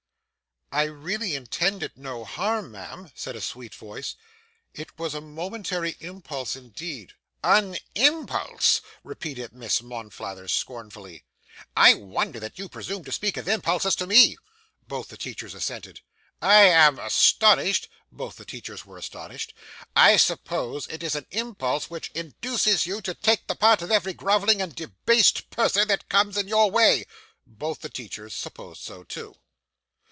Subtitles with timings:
[0.73, 4.15] 'I really intended no harm, ma'am,' said a sweet voice.
[4.73, 7.11] 'It was a momentary impulse, indeed.'
[7.43, 11.25] 'An impulse!' repeated Miss Monflathers scornfully.
[11.75, 14.37] 'I wonder that you presume to speak of impulses to me'
[14.87, 15.99] both the teachers assented
[16.41, 19.53] 'I am astonished' both the teachers were astonished
[19.97, 24.13] 'I suppose it is an impulse which induces you to take the part of every
[24.13, 27.05] grovelling and debased person that comes in your way'
[27.45, 29.35] both the teachers supposed so too.